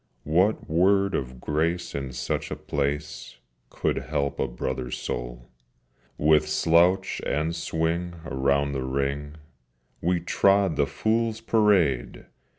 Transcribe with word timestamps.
What 0.25 0.67
word 0.67 1.13
of 1.13 1.39
grace 1.39 1.93
in 1.93 2.11
such 2.11 2.49
a 2.49 2.55
place 2.55 3.37
Could 3.69 3.97
help 3.97 4.39
a 4.39 4.47
brother's 4.47 4.97
soul? 4.97 5.51
With 6.17 6.49
slouch 6.49 7.21
and 7.23 7.55
swing 7.55 8.15
around 8.25 8.71
the 8.71 8.81
ring 8.81 9.35
We 10.01 10.19
trod 10.19 10.75
the 10.75 10.87
Fools' 10.87 11.39
Parade! 11.39 12.25